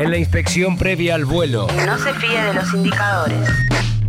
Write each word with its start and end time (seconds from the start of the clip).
En 0.00 0.10
la 0.10 0.16
inspección 0.16 0.76
previa 0.76 1.14
al 1.14 1.24
vuelo. 1.24 1.66
No 1.86 1.98
se 1.98 2.12
fíe 2.14 2.42
de 2.42 2.54
los 2.54 2.72
indicadores. 2.74 3.48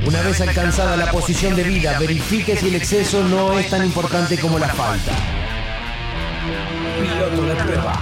Una 0.07 0.21
vez 0.21 0.39
alcanzada 0.39 0.95
la 0.95 1.11
posición 1.11 1.55
de 1.55 1.63
vida, 1.63 1.99
verifique 1.99 2.55
si 2.55 2.69
el 2.69 2.75
exceso 2.75 3.23
no 3.23 3.59
es 3.59 3.69
tan 3.69 3.85
importante 3.85 4.37
como 4.37 4.57
la 4.57 4.69
falta. 4.69 5.11
Piloto 6.99 7.45
de 7.45 7.55
prueba. 7.55 8.01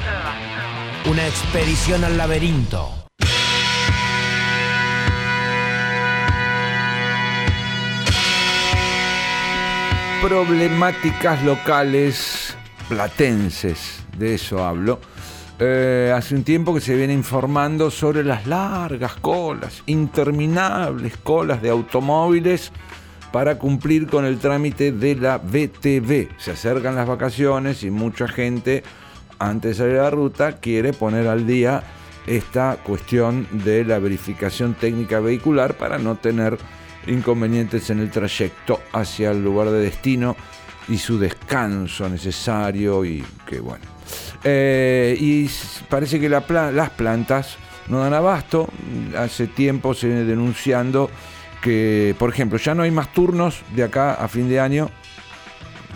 Una 1.09 1.27
expedición 1.27 2.03
al 2.03 2.17
laberinto. 2.17 3.07
Problemáticas 10.21 11.43
locales 11.43 12.55
platenses, 12.87 14.03
de 14.17 14.35
eso 14.35 14.63
hablo. 14.63 14.99
Eh, 15.65 16.11
hace 16.13 16.35
un 16.35 16.43
tiempo 16.43 16.73
que 16.73 16.81
se 16.81 16.93
viene 16.93 17.13
informando 17.13 17.89
sobre 17.89 18.25
las 18.25 18.47
largas 18.47 19.15
colas, 19.15 19.81
interminables 19.85 21.15
colas 21.15 21.61
de 21.61 21.69
automóviles 21.69 22.73
para 23.31 23.57
cumplir 23.57 24.07
con 24.07 24.25
el 24.25 24.39
trámite 24.39 24.91
de 24.91 25.15
la 25.15 25.37
BTV. 25.37 26.37
Se 26.37 26.51
acercan 26.51 26.97
las 26.97 27.07
vacaciones 27.07 27.83
y 27.83 27.91
mucha 27.91 28.27
gente, 28.27 28.83
antes 29.39 29.77
de 29.77 29.83
salir 29.85 29.99
a 29.99 30.03
la 30.03 30.09
ruta, 30.09 30.57
quiere 30.57 30.91
poner 30.91 31.29
al 31.29 31.47
día 31.47 31.81
esta 32.27 32.75
cuestión 32.83 33.47
de 33.63 33.85
la 33.85 33.99
verificación 33.99 34.73
técnica 34.73 35.21
vehicular 35.21 35.77
para 35.77 35.97
no 35.97 36.17
tener 36.17 36.57
inconvenientes 37.07 37.89
en 37.89 37.99
el 37.99 38.11
trayecto 38.11 38.81
hacia 38.91 39.31
el 39.31 39.41
lugar 39.41 39.69
de 39.69 39.79
destino 39.79 40.35
y 40.89 40.97
su 40.97 41.17
descanso 41.17 42.09
necesario 42.09 43.05
y 43.05 43.23
que 43.47 43.61
bueno. 43.61 43.92
Eh, 44.43 45.15
y 45.19 45.49
parece 45.89 46.19
que 46.19 46.29
las 46.29 46.89
plantas 46.91 47.57
no 47.87 47.99
dan 47.99 48.13
abasto. 48.13 48.67
Hace 49.17 49.47
tiempo 49.47 49.93
se 49.93 50.07
viene 50.07 50.23
denunciando 50.23 51.09
que, 51.61 52.15
por 52.19 52.29
ejemplo, 52.29 52.57
ya 52.57 52.75
no 52.75 52.83
hay 52.83 52.91
más 52.91 53.13
turnos 53.13 53.61
de 53.75 53.83
acá 53.83 54.13
a 54.13 54.27
fin 54.27 54.49
de 54.49 54.59
año. 54.59 54.89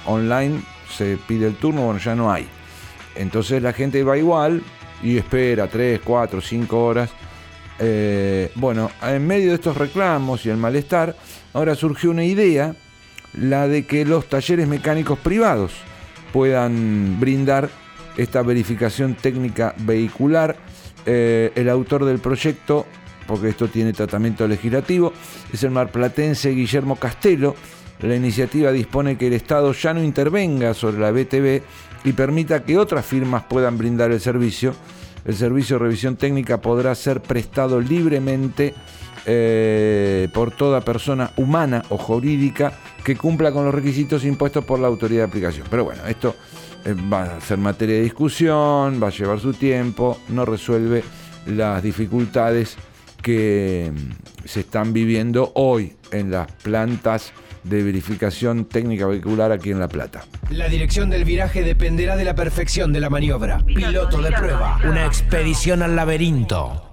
Online 0.06 0.62
se 0.90 1.18
pide 1.28 1.48
el 1.48 1.56
turno, 1.56 1.82
bueno, 1.86 2.00
ya 2.00 2.16
no 2.16 2.32
hay. 2.32 2.48
Entonces 3.16 3.62
la 3.62 3.74
gente 3.74 4.04
va 4.04 4.18
igual 4.18 4.62
y 5.04 5.18
espera 5.18 5.68
3, 5.68 6.02
4, 6.04 6.42
5 6.42 6.86
horas 6.86 7.10
eh, 7.80 8.52
bueno, 8.56 8.90
en 9.02 9.26
medio 9.28 9.50
de 9.50 9.56
estos 9.56 9.78
reclamos 9.78 10.46
y 10.46 10.50
el 10.50 10.58
malestar, 10.58 11.16
ahora 11.54 11.76
surgió 11.76 12.12
una 12.12 12.24
idea, 12.24 12.76
la 13.34 13.68
de 13.68 13.86
que 13.86 14.06
los 14.06 14.28
talleres 14.28 14.68
mecánicos 14.68 15.20
privados 15.20 15.74
puedan 16.34 17.20
brindar 17.20 17.70
esta 18.18 18.42
verificación 18.42 19.16
técnica 19.16 19.74
vehicular. 19.78 20.56
Eh, 21.06 21.54
el 21.56 21.70
autor 21.70 22.04
del 22.04 22.20
proyecto, 22.20 22.86
porque 23.28 23.50
esto 23.50 23.70
tiene 23.70 23.94
tratamiento 23.94 24.46
legislativo, 24.46 25.14
es 25.54 25.64
el 25.64 25.72
marplatense 25.72 26.50
Guillermo 26.50 26.98
Castelo. 26.98 27.56
La 28.02 28.16
iniciativa 28.16 28.72
dispone 28.72 29.18
que 29.18 29.28
el 29.28 29.34
Estado 29.34 29.72
ya 29.72 29.94
no 29.94 30.04
intervenga 30.04 30.74
sobre 30.74 31.00
la 31.00 31.12
BTV 31.12 31.62
y 32.04 32.12
permita 32.12 32.64
que 32.64 32.78
otras 32.78 33.06
firmas 33.06 33.44
puedan 33.44 33.78
brindar 33.78 34.12
el 34.12 34.20
servicio 34.20 34.76
el 35.28 35.36
servicio 35.36 35.78
de 35.78 35.84
revisión 35.84 36.16
técnica 36.16 36.62
podrá 36.62 36.96
ser 36.96 37.22
prestado 37.22 37.82
libremente 37.82 38.74
eh, 39.26 40.30
por 40.34 40.52
toda 40.52 40.80
persona 40.80 41.32
humana 41.36 41.84
o 41.90 41.98
jurídica 41.98 42.72
que 43.04 43.18
cumpla 43.18 43.52
con 43.52 43.66
los 43.66 43.76
requisitos 43.76 44.24
impuestos 44.24 44.64
por 44.64 44.80
la 44.80 44.88
autoridad 44.88 45.24
de 45.24 45.28
aplicación. 45.28 45.68
Pero 45.70 45.84
bueno, 45.84 46.08
esto 46.08 46.34
va 46.94 47.24
a 47.24 47.42
ser 47.42 47.58
materia 47.58 47.96
de 47.96 48.04
discusión, 48.04 49.02
va 49.02 49.08
a 49.08 49.12
llevar 49.12 49.40
su 49.40 49.54
tiempo, 49.54 50.20
no 50.30 50.46
resuelve 50.46 51.04
las 51.46 51.82
dificultades 51.84 52.78
que 53.22 53.92
mm, 53.94 54.48
se 54.48 54.62
están 54.62 54.94
viviendo 54.94 55.52
hoy 55.56 55.96
en 56.12 56.32
las 56.32 56.52
plantas 56.52 57.34
de 57.64 57.84
verificación 57.84 58.66
técnica 58.66 59.06
vehicular 59.08 59.52
aquí 59.52 59.72
en 59.72 59.80
La 59.80 59.90
Plata. 59.90 60.24
La 60.50 60.70
dirección 60.70 61.10
del 61.10 61.26
viraje 61.26 61.64
dependerá 61.64 62.16
de 62.16 62.24
la 62.24 62.36
perfección 62.36 62.94
de 62.94 63.02
la 63.02 63.10
maniobra. 63.10 63.60
Piloto 63.66 64.22
de 64.22 64.32
prueba. 64.32 64.80
Una 64.88 65.06
expedición 65.06 65.82
al 65.82 65.96
laberinto. 65.96 66.84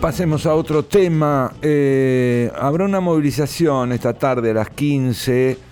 Pasemos 0.00 0.46
a 0.46 0.54
otro 0.54 0.84
tema. 0.84 1.52
Eh, 1.60 2.50
habrá 2.58 2.84
una 2.84 3.00
movilización 3.00 3.92
esta 3.92 4.14
tarde 4.14 4.52
a 4.52 4.54
las 4.54 4.70
15 4.70 5.67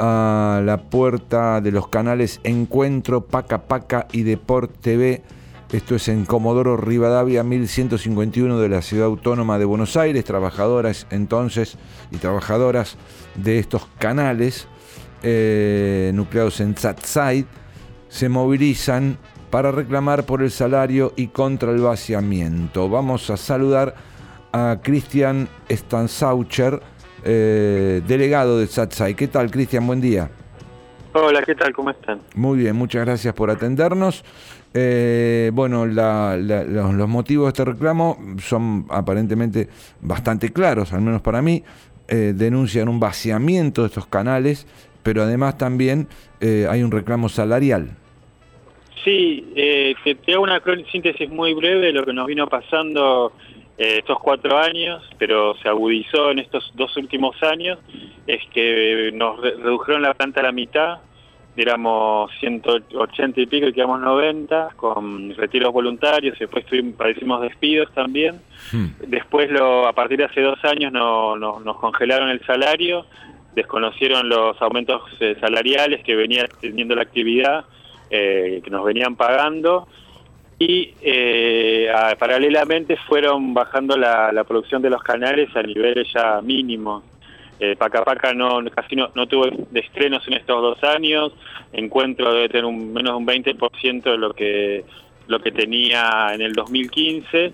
a 0.00 0.60
la 0.64 0.90
puerta 0.90 1.60
de 1.60 1.70
los 1.70 1.88
canales 1.88 2.40
Encuentro, 2.42 3.26
Paca 3.26 3.68
Paca 3.68 4.08
y 4.10 4.22
Deport 4.22 4.72
TV 4.80 5.22
esto 5.72 5.94
es 5.94 6.08
en 6.08 6.24
Comodoro 6.24 6.76
Rivadavia 6.76 7.44
1151 7.44 8.58
de 8.58 8.68
la 8.68 8.82
Ciudad 8.82 9.06
Autónoma 9.06 9.56
de 9.56 9.64
Buenos 9.64 9.96
Aires. 9.96 10.24
Trabajadoras 10.24 11.06
entonces 11.10 11.76
y 12.10 12.16
trabajadoras 12.16 12.96
de 13.36 13.60
estos 13.60 13.86
canales 14.00 14.66
eh, 15.22 16.10
nucleados 16.12 16.60
en 16.60 16.74
Zatzait 16.74 17.46
se 18.08 18.28
movilizan 18.28 19.16
para 19.50 19.70
reclamar 19.70 20.24
por 20.24 20.42
el 20.42 20.50
salario 20.50 21.12
y 21.14 21.28
contra 21.28 21.70
el 21.70 21.80
vaciamiento. 21.80 22.88
Vamos 22.88 23.30
a 23.30 23.36
saludar 23.36 23.94
a 24.52 24.80
Cristian 24.82 25.48
Stanzaucher, 25.70 26.82
eh, 27.24 28.02
delegado 28.06 28.58
de 28.58 28.66
Zatzait. 28.66 29.16
¿Qué 29.16 29.28
tal, 29.28 29.50
Cristian? 29.50 29.86
Buen 29.86 30.00
día. 30.00 30.30
Hola, 31.12 31.42
¿qué 31.42 31.54
tal? 31.56 31.72
¿Cómo 31.72 31.90
están? 31.90 32.20
Muy 32.36 32.58
bien, 32.58 32.76
muchas 32.76 33.04
gracias 33.04 33.34
por 33.34 33.50
atendernos. 33.50 34.24
Eh, 34.72 35.50
bueno, 35.52 35.84
los, 35.84 37.08
motivos 37.08 37.46
de 37.46 37.48
este 37.48 37.64
reclamo 37.64 38.16
son 38.38 38.86
aparentemente 38.88 39.68
bastante 40.00 40.52
claros, 40.52 40.92
al 40.92 41.00
menos 41.00 41.20
para 41.20 41.42
mí. 41.42 41.64
Eh, 42.06 42.32
denuncian 42.34 42.88
un 42.88 43.00
vaciamiento 43.00 43.82
de 43.82 43.88
estos 43.88 44.06
canales, 44.06 44.66
pero 45.02 45.22
además 45.22 45.58
también 45.58 46.06
eh, 46.40 46.66
hay 46.70 46.82
un 46.82 46.92
reclamo 46.92 47.28
salarial. 47.28 47.90
Sí, 49.04 49.50
te, 50.04 50.14
te, 50.14 50.34
hago 50.34 50.42
una 50.42 50.62
síntesis 50.92 51.28
muy 51.30 51.54
breve 51.54 51.86
de 51.86 51.92
lo 51.92 52.04
que 52.04 52.12
nos 52.12 52.26
vino 52.26 52.46
pasando 52.46 53.32
estos 53.80 54.18
cuatro 54.18 54.58
años, 54.58 55.02
pero 55.18 55.54
se 55.56 55.68
agudizó 55.68 56.30
en 56.30 56.40
estos 56.40 56.70
dos 56.74 56.94
últimos 56.96 57.42
años, 57.42 57.78
es 58.26 58.42
que 58.52 59.10
nos 59.14 59.40
redujeron 59.40 60.02
la 60.02 60.14
planta 60.14 60.40
a 60.40 60.44
la 60.44 60.52
mitad, 60.52 60.98
éramos 61.56 62.30
180 62.40 63.40
y 63.40 63.46
pico 63.46 63.66
y 63.66 63.72
quedamos 63.72 64.00
90 64.00 64.70
con 64.76 65.34
retiros 65.34 65.72
voluntarios 65.72 66.38
después 66.38 66.64
tuvimos, 66.64 66.94
padecimos 66.94 67.42
despidos 67.42 67.92
también. 67.92 68.40
Hmm. 68.72 68.86
Después, 69.06 69.50
lo, 69.50 69.86
a 69.86 69.92
partir 69.92 70.18
de 70.18 70.24
hace 70.24 70.40
dos 70.40 70.62
años, 70.64 70.92
no, 70.92 71.36
nos 71.36 71.76
congelaron 71.78 72.30
el 72.30 72.44
salario, 72.46 73.06
desconocieron 73.54 74.28
los 74.28 74.60
aumentos 74.62 75.02
eh, 75.20 75.36
salariales 75.40 76.04
que 76.04 76.16
venía 76.16 76.46
teniendo 76.60 76.94
la 76.94 77.02
actividad, 77.02 77.64
eh, 78.10 78.60
que 78.64 78.70
nos 78.70 78.84
venían 78.84 79.16
pagando 79.16 79.88
y 80.60 80.92
eh, 81.00 81.90
paralelamente 82.18 82.94
fueron 83.08 83.54
bajando 83.54 83.96
la, 83.96 84.44
producción 84.46 84.82
de 84.82 84.90
los 84.90 85.02
canales 85.02 85.48
a 85.56 85.62
niveles 85.62 86.06
ya 86.12 86.42
mínimos. 86.42 87.02
Eh, 87.58 87.76
Paca 87.76 88.04
Paca 88.04 88.34
no, 88.34 88.62
casi 88.70 88.94
no, 88.94 89.10
no 89.14 89.26
tuvo 89.26 89.46
de 89.70 89.80
estrenos 89.80 90.22
en 90.28 90.34
estos 90.34 90.60
dos 90.60 90.84
años, 90.84 91.32
Encuentro 91.72 92.34
debe 92.34 92.50
tener 92.50 92.66
un, 92.66 92.92
menos 92.92 93.12
de 93.12 93.16
un 93.16 93.26
20% 93.26 94.02
de 94.02 94.18
lo 94.18 94.34
que, 94.34 94.84
lo 95.28 95.40
que 95.40 95.50
tenía 95.50 96.28
en 96.34 96.42
el 96.42 96.52
2015. 96.52 97.52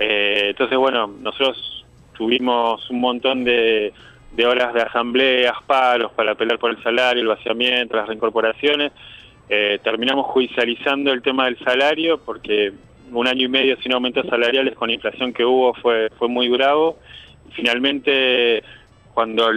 Eh, 0.00 0.46
entonces, 0.48 0.76
bueno, 0.76 1.06
nosotros 1.06 1.84
tuvimos 2.16 2.90
un 2.90 3.00
montón 3.00 3.44
de, 3.44 3.92
de 4.32 4.46
horas 4.46 4.74
de 4.74 4.82
asambleas, 4.82 5.54
paros 5.64 6.10
para 6.12 6.34
pelear 6.34 6.58
por 6.58 6.70
el 6.70 6.82
salario, 6.82 7.22
el 7.22 7.28
vaciamiento, 7.28 7.96
las 7.96 8.08
reincorporaciones. 8.08 8.90
Eh, 9.48 9.78
terminamos 9.82 10.26
judicializando 10.26 11.12
el 11.12 11.22
tema 11.22 11.46
del 11.46 11.58
salario 11.60 12.18
porque 12.18 12.72
un 13.12 13.26
año 13.26 13.46
y 13.46 13.48
medio 13.48 13.76
sin 13.80 13.92
aumentos 13.92 14.26
salariales 14.26 14.74
con 14.74 14.88
la 14.88 14.94
inflación 14.94 15.32
que 15.32 15.44
hubo 15.44 15.74
fue, 15.74 16.10
fue 16.18 16.28
muy 16.28 16.48
bravo. 16.48 16.98
Finalmente 17.52 18.62
cuando 19.18 19.50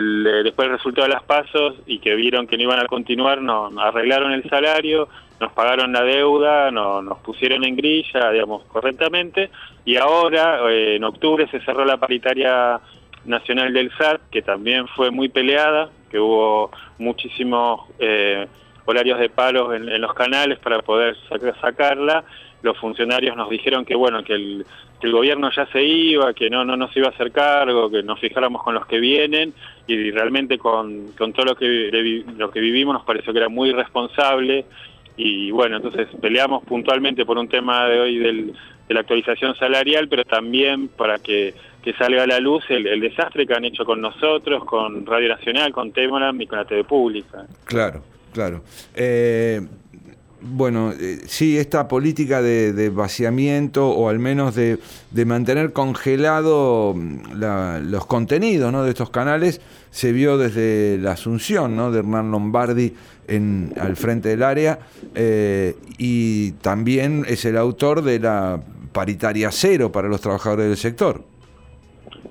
después 0.44 0.68
del 0.68 0.78
resultado 0.78 1.08
de 1.08 1.14
las 1.14 1.22
pasos 1.22 1.76
y 1.86 2.00
que 2.00 2.16
vieron 2.16 2.48
que 2.48 2.58
no 2.58 2.64
iban 2.64 2.80
a 2.80 2.88
continuar, 2.88 3.44
nos, 3.44 3.72
arreglaron 3.78 4.32
el 4.32 4.50
salario, 4.50 5.08
nos 5.40 5.52
pagaron 5.52 5.94
la 5.94 6.02
deuda, 6.02 6.72
nos 6.72 7.20
pusieron 7.20 7.64
en 7.64 7.76
grilla, 7.76 8.32
digamos, 8.32 8.64
correctamente, 8.64 9.52
y 9.86 9.98
ahora, 9.98 10.68
eh, 10.72 10.96
en 10.96 11.04
octubre, 11.04 11.48
se 11.52 11.60
cerró 11.60 11.86
la 11.86 11.98
paritaria 11.98 12.82
nacional 13.26 13.72
del 13.72 13.92
SAT, 14.00 14.22
que 14.32 14.42
también 14.42 14.88
fue 14.88 15.12
muy 15.12 15.30
peleada, 15.30 15.92
que 16.10 16.20
hubo 16.20 16.72
muchísimos 16.98 17.82
eh, 18.00 18.48
horarios 18.86 19.20
de 19.20 19.30
paros 19.30 19.76
en, 19.76 20.02
los 20.02 20.14
canales 20.14 20.60
para 20.60 20.80
poder 20.82 21.16
sacarla, 21.62 22.24
los 22.64 22.78
funcionarios 22.78 23.36
nos 23.36 23.50
dijeron 23.50 23.86
que 23.86 23.96
bueno 23.96 24.24
que 24.24 24.34
el, 24.34 24.66
gobierno 25.04 25.50
ya 25.52 25.66
se 25.68 25.84
iba, 25.84 26.32
que 26.34 26.50
no 26.50 26.64
no 26.64 26.78
nos 26.78 26.96
iba 26.96 27.08
a 27.08 27.10
hacer 27.10 27.32
cargo, 27.32 27.90
que 27.90 28.04
nos 28.04 28.20
fijáramos 28.20 28.62
con 28.62 28.76
los 28.76 28.86
que 28.86 29.00
vienen. 29.00 29.52
Y 29.88 30.12
realmente 30.12 30.60
con, 30.60 31.14
todo 31.16 31.44
lo 31.44 31.56
que 31.56 32.24
lo 32.38 32.52
que 32.52 32.60
vivimos 32.60 32.94
nos 32.94 33.04
pareció 33.04 33.34
que 33.34 33.40
era 33.40 33.50
muy 33.50 33.70
irresponsable 33.70 34.66
y 35.18 35.52
bueno, 35.52 35.78
entonces 35.78 36.08
peleamos 36.20 36.64
puntualmente 36.64 37.26
por 37.26 37.38
un 37.38 37.48
tema 37.48 37.86
de 37.88 38.00
hoy 38.00 38.18
del, 38.18 38.54
de 38.88 38.94
la 38.94 39.02
actualización 39.02 39.56
salarial, 39.56 40.08
pero 40.08 40.24
también 40.24 40.88
para 40.88 41.20
que, 41.20 41.54
que 41.84 41.94
salga 41.94 42.24
a 42.24 42.28
la 42.28 42.40
luz 42.40 42.64
el, 42.70 42.88
el, 42.88 43.00
desastre 43.00 43.46
que 43.46 43.54
han 43.54 43.66
hecho 43.66 43.86
con 43.86 44.02
nosotros, 44.02 44.66
con 44.66 45.06
Radio 45.06 45.30
Nacional, 45.30 45.72
con 45.72 45.92
Temoram 45.92 46.40
y 46.42 46.48
con 46.48 46.60
la 46.60 46.66
TV 46.66 46.84
Pública. 46.84 47.46
Claro, 47.66 48.04
claro. 48.34 48.64
Eh, 48.96 49.62
bueno, 50.42 50.92
eh, 50.92 51.20
sí, 51.28 51.58
esta 51.58 51.88
política 51.88 52.42
de, 52.42 52.90
vaciamiento 52.90 53.90
o 53.90 54.10
al 54.10 54.18
menos 54.18 54.56
de, 54.56 54.80
de 55.12 55.26
mantener 55.26 55.72
congelado 55.72 56.96
mm, 56.96 57.40
los 57.92 58.06
contenidos 58.08 58.72
¿no? 58.72 58.84
de 58.84 58.90
estos 58.90 59.12
canales 59.12 59.62
se 59.92 60.12
vio 60.12 60.38
desde 60.38 60.98
la 60.98 61.12
asunción 61.12 61.76
¿no? 61.76 61.92
de 61.92 62.00
Hernán 62.00 62.32
Lombardi 62.32 62.94
en, 63.28 63.72
al 63.80 63.96
frente 63.96 64.30
del 64.30 64.42
área 64.42 64.80
eh, 65.14 65.76
y 66.00 66.54
también 66.54 67.24
es 67.28 67.46
el 67.46 67.56
autor 67.56 68.02
de 68.02 68.20
la 68.20 68.60
paritaria 68.92 69.52
cero 69.52 69.92
para 69.92 70.08
los 70.08 70.22
trabajadores 70.22 70.68
del 70.68 70.78
sector. 70.78 71.24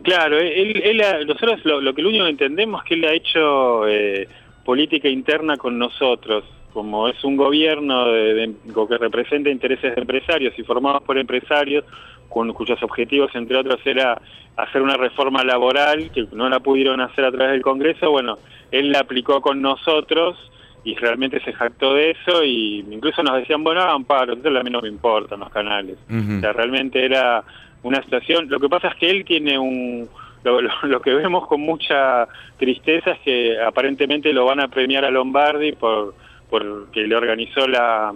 Claro, 0.02 0.38
él, 0.38 0.82
él 0.82 1.02
nosotros 1.26 1.60
lo, 1.64 1.80
lo, 1.80 1.94
que 1.94 2.02
lo 2.02 2.08
único 2.08 2.24
que 2.24 2.30
entendemos 2.30 2.82
es 2.82 2.88
que 2.88 2.94
él 2.94 3.04
ha 3.04 3.12
hecho 3.12 3.86
eh, 3.86 4.26
política 4.64 5.08
interna 5.08 5.56
con 5.56 5.78
nosotros 5.78 6.44
como 6.72 7.08
es 7.08 7.22
un 7.24 7.36
gobierno 7.36 8.06
de, 8.06 8.34
de, 8.34 8.54
que 8.88 8.98
representa 8.98 9.50
intereses 9.50 9.94
de 9.94 10.00
empresarios 10.00 10.58
y 10.58 10.62
formados 10.62 11.02
por 11.02 11.18
empresarios, 11.18 11.84
con, 12.28 12.52
cuyos 12.52 12.82
objetivos, 12.82 13.30
entre 13.34 13.56
otros, 13.56 13.80
era 13.84 14.20
hacer 14.56 14.82
una 14.82 14.96
reforma 14.96 15.42
laboral 15.44 16.10
que 16.12 16.26
no 16.32 16.48
la 16.48 16.60
pudieron 16.60 17.00
hacer 17.00 17.24
a 17.24 17.32
través 17.32 17.52
del 17.52 17.62
Congreso, 17.62 18.10
bueno, 18.10 18.38
él 18.70 18.92
la 18.92 19.00
aplicó 19.00 19.40
con 19.40 19.60
nosotros 19.60 20.36
y 20.84 20.94
realmente 20.94 21.40
se 21.40 21.52
jactó 21.52 21.94
de 21.94 22.12
eso 22.12 22.42
y 22.44 22.84
incluso 22.90 23.22
nos 23.22 23.36
decían, 23.36 23.62
bueno, 23.62 23.82
hagan 23.82 24.04
paro, 24.04 24.34
eso 24.34 24.48
a 24.48 24.62
mí 24.62 24.70
no 24.70 24.80
me 24.80 24.88
importan 24.88 25.40
los 25.40 25.50
canales. 25.50 25.98
Uh 26.08 26.14
-huh. 26.14 26.38
O 26.38 26.40
sea, 26.40 26.52
realmente 26.52 27.04
era 27.04 27.44
una 27.82 28.02
situación, 28.02 28.48
lo 28.48 28.60
que 28.60 28.68
pasa 28.68 28.88
es 28.88 28.94
que 28.96 29.10
él 29.10 29.24
tiene 29.24 29.58
un... 29.58 30.08
Lo, 30.44 30.60
lo, 30.60 30.70
lo, 30.82 31.02
que 31.02 31.12
vemos 31.14 31.46
con 31.46 31.60
mucha 31.60 32.26
tristeza 32.58 33.12
es 33.12 33.18
que 33.20 33.60
aparentemente 33.60 34.32
lo 34.32 34.46
van 34.46 34.60
a 34.60 34.68
premiar 34.68 35.04
a 35.04 35.10
Lombardi 35.10 35.72
por 35.72 36.14
porque 36.50 37.06
le 37.06 37.14
organizó 37.14 37.66
la, 37.68 38.12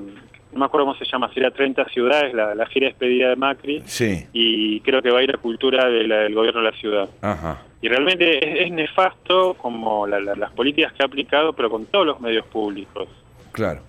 no 0.55 0.59
me 0.59 0.67
acuerdo 0.67 0.87
cómo 0.87 0.99
se 0.99 1.05
llama, 1.05 1.31
si 1.32 1.41
era 1.41 1.50
30 1.50 1.87
ciudades, 1.87 2.35
la, 2.35 2.55
la 2.55 2.67
gira 2.67 2.88
despedida 2.88 3.31
de 3.31 3.37
Macri, 3.37 3.82
sí. 3.87 4.26
y 4.32 4.81
creo 4.81 5.03
que 5.03 5.11
va 5.11 5.21
a 5.21 5.23
ir 5.23 5.31
a 5.31 5.38
cultura 5.38 5.88
de 5.88 6.06
la, 6.06 6.17
del 6.19 6.35
gobierno 6.35 6.61
de 6.61 6.71
la 6.71 6.76
ciudad. 6.76 7.09
Ajá. 7.23 7.62
Y 7.81 7.88
realmente 7.88 8.38
es, 8.38 8.67
es 8.67 8.73
nefasto 8.73 9.55
como 9.55 10.06
la, 10.06 10.20
las 10.20 10.53
políticas 10.53 10.93
que 10.93 11.03
ha 11.03 11.06
aplicado, 11.06 11.53
pero 11.53 11.70
con 11.70 11.87
todos 11.87 12.06
los 12.06 12.20
medios 12.20 12.47
públicos. 12.47 13.09
Claro. 13.53 13.82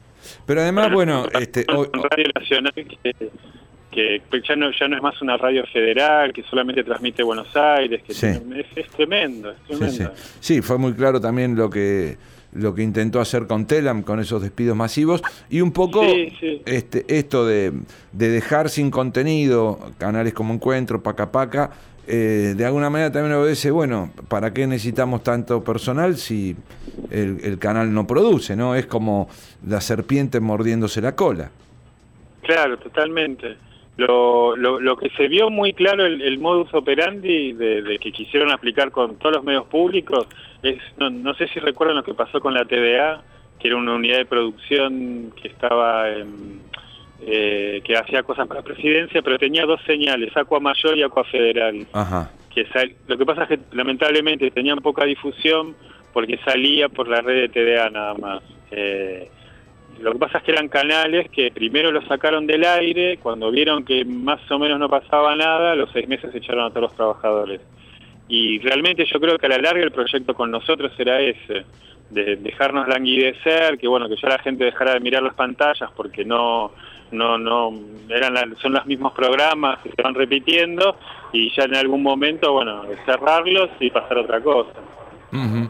Pero 0.45 0.61
además, 0.61 0.91
bueno, 0.91 1.25
este, 1.39 1.65
hoy, 1.73 1.88
Radio 1.93 2.29
Nacional 2.33 2.73
que, 2.73 3.29
que, 3.91 4.21
ya 4.47 4.55
no 4.55 4.71
ya 4.71 4.87
no 4.87 4.97
es 4.97 5.01
más 5.01 5.21
una 5.21 5.37
radio 5.37 5.63
federal 5.71 6.33
que 6.33 6.43
solamente 6.43 6.83
transmite 6.83 7.23
Buenos 7.23 7.55
Aires, 7.55 8.03
que 8.03 8.13
sí. 8.13 8.27
tiene, 8.31 8.61
es, 8.61 8.67
es, 8.75 8.87
tremendo, 8.89 9.51
es 9.51 9.57
tremendo. 9.67 9.91
Sí, 9.91 10.03
sí. 10.03 10.55
sí, 10.55 10.61
fue 10.61 10.77
muy 10.77 10.93
claro 10.93 11.19
también 11.21 11.55
lo 11.55 11.69
que 11.69 12.17
lo 12.53 12.73
que 12.73 12.83
intentó 12.83 13.19
hacer 13.19 13.47
con 13.47 13.67
Telam, 13.67 14.01
con 14.01 14.19
esos 14.19 14.41
despidos 14.41 14.77
masivos, 14.77 15.21
y 15.49 15.61
un 15.61 15.71
poco. 15.71 16.03
Este, 16.65 17.05
esto 17.09 17.45
de, 17.45 17.73
de, 18.13 18.29
dejar 18.29 18.69
sin 18.69 18.89
contenido 18.91 19.91
canales 19.97 20.33
como 20.33 20.53
Encuentro, 20.53 21.03
Paca 21.03 21.31
Paca, 21.31 21.71
eh, 22.07 22.53
de 22.55 22.65
alguna 22.65 22.89
manera 22.89 23.11
también 23.11 23.33
obedece, 23.35 23.71
bueno, 23.71 24.11
¿para 24.27 24.53
qué 24.53 24.67
necesitamos 24.67 25.23
tanto 25.23 25.63
personal 25.63 26.17
si 26.17 26.55
el, 27.09 27.39
el, 27.43 27.57
canal 27.57 27.93
no 27.93 28.05
produce? 28.05 28.55
no 28.55 28.75
Es 28.75 28.85
como 28.85 29.27
la 29.67 29.81
serpiente 29.81 30.39
mordiéndose 30.39 31.01
la 31.01 31.15
cola. 31.15 31.49
Claro, 32.43 32.77
totalmente. 32.77 33.57
Lo, 33.97 34.57
lo, 34.57 34.81
lo, 34.81 34.97
que 34.97 35.09
se 35.12 35.30
vio 35.30 35.50
muy 35.50 35.71
claro 35.71 36.06
el, 36.06 36.21
el 36.21 36.38
modus 36.38 36.74
operandi 36.74 37.53
de, 37.53 37.81
de, 37.81 37.97
que 37.97 38.12
quisieron 38.12 38.51
aplicar 38.51 38.92
con 38.92 39.18
todos 39.18 39.38
los 39.38 39.45
medios 39.45 39.68
públicos 39.68 40.27
es, 40.63 40.81
no, 40.97 41.09
no, 41.09 41.33
sé 41.36 41.47
si 41.47 41.59
recuerdan 41.59 41.95
lo 41.95 42.03
que 42.03 42.13
pasó 42.13 42.42
con 42.42 42.53
la 42.53 42.65
TVA, 42.65 43.24
que 43.57 43.69
era 43.69 43.77
una 43.77 43.94
unidad 43.94 44.18
de 44.18 44.25
producción 44.25 45.31
que 45.42 45.47
estaba 45.47 46.09
en, 46.09 46.59
eh, 47.21 47.81
que 47.83 47.95
hacía 47.95 48.24
cosas 48.24 48.47
para 48.47 48.59
la 48.59 48.65
presidencia, 48.65 49.21
pero 49.21 49.38
tenía 49.38 49.65
dos 49.65 49.80
señales, 49.86 50.36
Aqua 50.36 50.59
Mayor 50.59 50.98
y 50.98 51.03
Aqua 51.03 51.24
Federal. 51.24 51.88
Ajá. 51.94 52.31
Que 52.53 52.65
sal, 52.68 52.91
lo 53.07 53.18
que 53.18 53.25
pasa 53.25 53.44
es 53.44 53.50
que 53.50 53.59
lamentablemente 53.71 54.51
tenían 54.51 54.80
poca 54.80 55.06
difusión 55.06 55.75
porque 56.13 56.38
salía 56.45 56.89
por 56.89 57.07
la 57.07 57.21
red 57.21 57.41
de 57.41 57.50
TVA 57.50 57.89
nada 57.89 58.13
más. 58.15 58.44
Eh, 58.71 59.30
lo 60.00 60.13
que 60.13 60.19
pasa 60.19 60.38
es 60.39 60.44
que 60.44 60.51
eran 60.51 60.68
canales 60.68 61.30
que 61.30 61.51
primero 61.51 61.92
los 61.92 62.06
sacaron 62.06 62.47
del 62.47 62.65
aire, 62.65 63.18
cuando 63.18 63.51
vieron 63.51 63.86
que 63.86 64.06
más 64.06 64.39
o 64.51 64.59
menos 64.59 64.80
no 64.80 64.89
pasaba 64.89 65.36
nada, 65.36 65.75
los 65.75 65.89
seis 65.92 66.07
meses 66.07 66.33
echaron 66.33 66.65
a 66.65 66.69
todos 66.69 66.83
los 66.83 66.95
trabajadores. 66.95 67.62
Y 68.27 68.59
realmente 68.59 69.06
yo 69.06 69.19
creo 69.19 69.38
que 69.38 69.45
a 69.45 69.50
la 69.50 69.57
larga 69.57 69.83
el 69.83 69.92
proyecto 69.92 70.33
con 70.33 70.51
nosotros 70.51 70.92
era 70.97 71.21
ese, 71.21 71.65
de 72.09 72.36
dejarnos 72.38 72.88
languidecer, 72.88 73.77
que 73.77 73.88
bueno, 73.88 74.07
que 74.09 74.15
ya 74.15 74.30
la 74.30 74.39
gente 74.39 74.65
dejara 74.65 74.94
de 74.94 75.00
mirar 75.00 75.24
las 75.24 75.33
pantallas 75.33 75.89
porque 75.95 76.25
no, 76.25 76.71
no, 77.12 77.38
no, 77.38 77.74
eran 78.09 78.33
la, 78.33 78.48
son 78.62 78.74
los 78.74 78.86
mismos 78.86 79.13
programas 79.13 79.80
que 79.80 79.91
se 79.91 80.01
van 80.01 80.15
repitiendo 80.15 80.98
y 81.33 81.51
ya 81.56 81.63
en 81.63 81.75
algún 81.75 82.03
momento, 82.03 82.53
bueno, 82.53 82.83
cerrarlos 83.06 83.69
y 83.80 83.89
pasar 83.89 84.18
otra 84.18 84.41
cosa. 84.41 84.74
Uh 85.31 85.68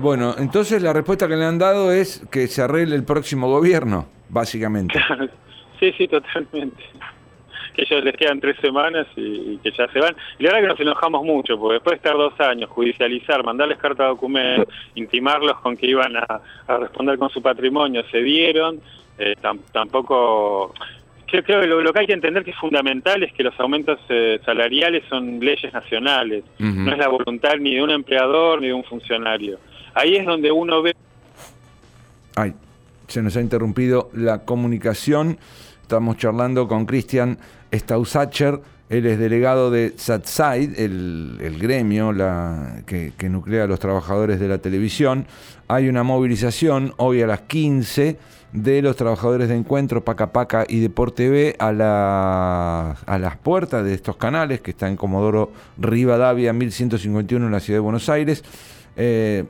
bueno, 0.00 0.34
entonces 0.38 0.82
la 0.82 0.92
respuesta 0.92 1.28
que 1.28 1.36
le 1.36 1.44
han 1.44 1.58
dado 1.58 1.92
es 1.92 2.22
que 2.30 2.46
se 2.46 2.62
arregle 2.62 2.94
el 2.94 3.04
próximo 3.04 3.48
gobierno, 3.48 4.06
básicamente. 4.28 4.98
sí, 5.80 5.92
sí, 5.96 6.08
totalmente. 6.08 6.82
Que 7.74 7.82
ellos 7.82 8.04
les 8.04 8.16
quedan 8.16 8.40
tres 8.40 8.56
semanas 8.60 9.06
y, 9.16 9.58
que 9.58 9.70
ya 9.70 9.88
se 9.92 10.00
van. 10.00 10.14
Y 10.38 10.44
la 10.44 10.52
verdad 10.52 10.62
que 10.62 10.68
nos 10.68 10.80
enojamos 10.80 11.24
mucho, 11.24 11.58
porque 11.58 11.74
después 11.74 11.92
de 11.92 11.96
estar 11.96 12.14
dos 12.14 12.38
años, 12.40 12.70
judicializar, 12.70 13.44
mandarles 13.44 13.78
carta 13.78 14.04
de 14.04 14.08
documento, 14.10 14.68
intimarlos 14.94 15.58
con 15.60 15.76
que 15.76 15.86
iban 15.86 16.16
a, 16.16 16.40
responder 16.78 17.18
con 17.18 17.30
su 17.30 17.42
patrimonio, 17.42 18.02
se 18.10 18.18
dieron, 18.18 18.80
eh, 19.18 19.34
tam, 19.40 19.58
tampoco 19.72 20.74
creo, 21.28 21.44
creo 21.44 21.60
que 21.60 21.66
lo, 21.66 21.80
lo, 21.82 21.92
que 21.92 22.00
hay 22.00 22.06
que 22.06 22.12
entender 22.12 22.44
que 22.44 22.50
es 22.50 22.56
fundamental 22.56 23.22
es 23.22 23.32
que 23.32 23.42
los 23.42 23.58
aumentos 23.60 23.98
eh, 24.08 24.40
salariales 24.44 25.04
son 25.08 25.38
leyes 25.40 25.72
nacionales, 25.72 26.44
uh 26.58 26.62
-huh. 26.62 26.74
no 26.74 26.92
es 26.92 26.98
la 26.98 27.08
voluntad 27.08 27.56
ni 27.60 27.74
de 27.74 27.82
un 27.82 27.90
empleador 27.90 28.60
ni 28.60 28.68
de 28.68 28.74
un 28.74 28.84
funcionario. 28.84 29.58
Ahí 29.94 30.16
es 30.16 30.26
donde 30.26 30.50
uno 30.50 30.82
ve... 30.82 30.94
Ay, 32.36 32.54
se 33.06 33.22
nos 33.22 33.36
ha 33.36 33.40
interrumpido 33.40 34.10
la 34.14 34.44
comunicación. 34.44 35.38
Estamos 35.82 36.16
charlando 36.18 36.68
con 36.68 36.86
Cristian 36.86 37.38
Staussacher, 37.72 38.60
él 38.88 39.04
es 39.06 39.18
delegado 39.18 39.70
de 39.70 39.92
SATSIDE, 39.96 40.84
el, 40.84 41.58
gremio 41.60 42.12
que, 42.86 43.28
nuclea 43.28 43.64
a 43.64 43.66
los 43.66 43.78
trabajadores 43.78 44.40
de 44.40 44.48
la 44.48 44.58
televisión. 44.58 45.26
Hay 45.68 45.88
una 45.88 46.02
movilización 46.02 46.94
hoy 46.96 47.20
a 47.20 47.26
las 47.26 47.40
15 47.42 48.16
de 48.52 48.80
los 48.80 48.96
trabajadores 48.96 49.50
de 49.50 49.56
Encuentro, 49.56 50.02
Paca 50.02 50.32
Paca 50.32 50.64
y 50.66 50.80
Deporte 50.80 51.24
TV 51.24 51.56
a, 51.58 51.70
la, 51.70 52.92
a 52.92 53.18
las 53.18 53.36
puertas 53.36 53.84
de 53.84 53.92
estos 53.92 54.16
canales 54.16 54.62
que 54.62 54.70
están 54.70 54.92
en 54.92 54.96
Comodoro 54.96 55.52
Rivadavia 55.76 56.54
1151 56.54 57.44
en 57.44 57.52
la 57.52 57.60
ciudad 57.60 57.76
de 57.76 57.82
Buenos 57.82 58.08
Aires. 58.08 58.42
Eh, 58.96 59.44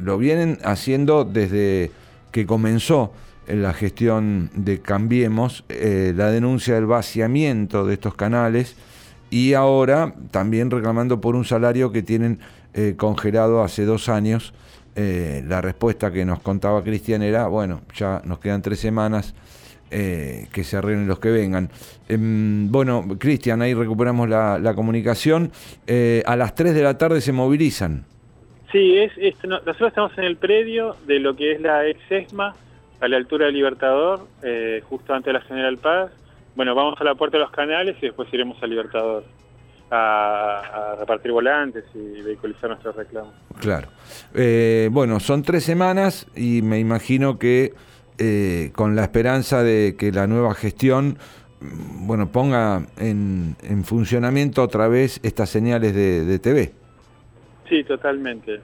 lo 0.00 0.16
vienen 0.16 0.58
haciendo 0.64 1.26
desde 1.26 1.90
que 2.30 2.46
comenzó 2.46 3.12
la 3.46 3.72
gestión 3.72 4.50
de 4.54 4.80
Cambiemos, 4.80 5.64
eh, 5.68 6.12
la 6.16 6.30
denuncia 6.30 6.74
del 6.74 6.86
vaciamiento 6.86 7.84
de 7.86 7.94
estos 7.94 8.14
canales 8.14 8.76
y 9.32 9.54
ahora 9.54 10.14
también 10.30 10.70
reclamando 10.70 11.20
por 11.20 11.34
un 11.36 11.46
salario 11.46 11.90
que 11.90 12.02
tienen 12.02 12.38
eh, 12.74 12.94
congelado 12.96 13.62
hace 13.62 13.84
dos 13.84 14.08
años 14.08 14.52
eh, 14.94 15.42
la 15.46 15.62
respuesta 15.62 16.12
que 16.12 16.26
nos 16.26 16.40
contaba 16.40 16.84
Cristian 16.84 17.22
era, 17.22 17.46
bueno, 17.46 17.80
ya 17.94 18.20
nos 18.26 18.38
quedan 18.38 18.60
tres 18.60 18.78
semanas, 18.78 19.34
que 19.90 20.64
se 20.64 20.76
arreglen 20.78 21.06
los 21.06 21.18
que 21.18 21.30
vengan. 21.30 21.68
Eh, 22.08 22.16
bueno, 22.18 23.06
Cristian, 23.18 23.60
ahí 23.60 23.74
recuperamos 23.74 24.26
la, 24.26 24.72
comunicación. 24.74 25.52
A 26.24 26.36
las 26.36 26.54
3 26.54 26.74
de 26.74 26.82
la 26.82 26.96
tarde 26.96 27.20
se 27.20 27.32
movilizan. 27.32 28.06
Sí, 28.70 28.96
es, 28.96 29.12
no, 29.44 29.58
nosotros 29.58 29.88
estamos 29.88 30.16
en 30.16 30.24
el 30.24 30.36
predio 30.36 30.96
de 31.06 31.20
lo 31.20 31.36
que 31.36 31.52
es 31.52 31.60
la 31.60 31.86
ex 31.86 32.00
a 33.02 33.08
la 33.08 33.16
altura 33.16 33.46
del 33.46 33.56
Libertador, 33.56 34.28
eh, 34.44 34.80
justo 34.88 35.12
antes 35.12 35.26
de 35.26 35.32
la 35.32 35.44
General 35.44 35.76
Paz. 35.76 36.12
Bueno, 36.54 36.74
vamos 36.76 36.94
a 37.00 37.04
la 37.04 37.16
puerta 37.16 37.36
de 37.36 37.42
los 37.42 37.50
canales 37.50 37.96
y 38.00 38.06
después 38.06 38.32
iremos 38.32 38.62
al 38.62 38.70
Libertador 38.70 39.24
a, 39.90 40.92
a, 40.92 40.96
repartir 40.96 41.32
volantes 41.32 41.84
y 41.94 42.22
vehiculizar 42.22 42.70
nuestros 42.70 42.94
reclamos. 42.94 43.34
Claro. 43.60 43.88
Eh, 44.34 44.88
bueno, 44.92 45.18
son 45.18 45.42
tres 45.42 45.64
semanas 45.64 46.28
y 46.36 46.62
me 46.62 46.78
imagino 46.78 47.40
que 47.40 47.74
eh, 48.18 48.70
con 48.72 48.94
la 48.94 49.02
esperanza 49.02 49.64
de 49.64 49.96
que 49.98 50.12
la 50.12 50.28
nueva 50.28 50.54
gestión 50.54 51.18
mm, 51.60 52.06
bueno, 52.06 52.30
ponga 52.30 52.86
en, 52.98 53.56
en 53.64 53.84
funcionamiento 53.84 54.62
otra 54.62 54.86
vez 54.86 55.18
estas 55.24 55.50
señales 55.50 55.92
de, 55.92 56.24
de 56.24 56.38
TV. 56.38 56.72
Sí, 57.68 57.82
totalmente. 57.82 58.60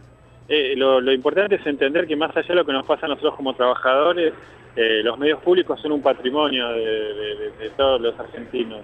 Eh, 0.49 0.75
lo, 0.77 1.01
lo, 1.01 1.13
importante 1.13 1.57
es 1.57 1.67
entender 1.67 2.07
que 2.07 2.17
más 2.17 2.35
allá 2.37 2.49
de 2.49 2.55
lo 2.55 2.65
que 2.65 2.73
nos 2.73 2.87
pasa 2.87 3.07
a 3.07 3.09
nosotros 3.11 3.35
como 3.37 3.55
trabajadores, 3.55 4.33
eh, 4.77 5.03
los 5.05 5.19
medios 5.19 5.41
públicos 5.43 5.79
son 5.81 5.93
un 5.93 6.01
patrimonio 6.03 6.69
de, 6.71 6.81
de- 6.81 7.51
de 7.59 7.71
todos 7.77 8.01
los 8.01 8.19
argentinos 8.19 8.81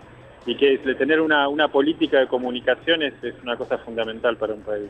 y 0.47 0.57
que 0.57 0.77
tener 0.99 1.21
una, 1.23 1.49
una 1.49 1.69
política 1.69 2.19
de 2.19 2.27
comunicaciones 2.27 3.15
es 3.23 3.35
una 3.43 3.57
cosa 3.57 3.79
fundamental 3.79 4.37
para 4.37 4.53
un 4.53 4.61
país. 4.61 4.89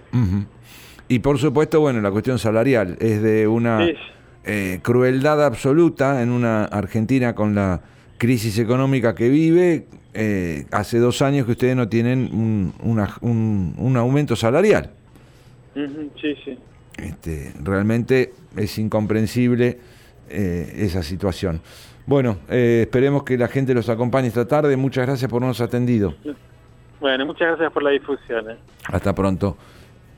Y 1.07 1.21
por 1.21 1.39
supuesto, 1.39 1.81
bueno, 1.81 2.01
la 2.01 2.11
cuestión 2.11 2.39
salarial 2.41 2.97
es 3.01 3.23
de 3.23 3.47
una 3.47 3.87
Sí. 3.87 3.95
eh, 4.45 4.81
crueldad 4.83 5.45
absoluta 5.45 6.23
en 6.23 6.31
una 6.31 6.65
Argentina 6.65 7.35
con 7.37 7.55
la 7.55 7.83
crisis 8.19 8.59
económica 8.59 9.15
que 9.15 9.29
vive. 9.29 9.87
eh, 10.17 10.67
hace 10.71 10.99
dos 11.01 11.23
años 11.23 11.45
que 11.45 11.53
ustedes 11.53 11.75
no 11.75 11.89
tienen 11.89 12.31
un, 12.33 12.73
una- 12.85 13.11
un- 13.21 13.75
un 13.79 13.97
aumento 13.97 14.37
salarial. 14.37 14.91
Sí, 15.75 16.35
sí. 16.45 16.59
Este, 16.97 17.53
realmente 17.63 18.33
es 18.57 18.79
incomprensible 18.79 19.79
eh, 20.29 20.73
esa 20.77 21.03
situación. 21.03 21.61
Bueno, 22.07 22.39
eh, 22.49 22.83
esperemos 22.83 23.25
que 23.25 23.37
la 23.39 23.49
gente 23.49 23.75
los 23.75 23.89
acompañe 23.89 24.29
esta 24.29 24.47
tarde. 24.47 24.77
Muchas 24.77 25.07
gracias 25.07 25.31
por 25.31 25.43
habernos 25.43 25.61
atendido. 25.61 26.15
Bueno, 27.01 27.27
muchas 27.27 27.49
gracias 27.49 27.73
por 27.73 27.83
la 27.83 27.91
difusión. 27.91 28.51
¿eh? 28.51 28.57
Hasta 28.87 29.15
pronto. 29.15 29.57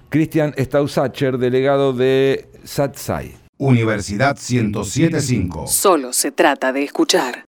Cristian 0.09 0.55
Staussacher, 0.57 1.39
delegado 1.39 1.93
de 1.93 2.49
SATSAI. 2.65 3.35
Universidad 3.59 4.37
1075. 4.37 5.67
Solo 5.67 6.13
se 6.13 6.31
trata 6.31 6.73
de 6.73 6.83
escuchar. 6.83 7.45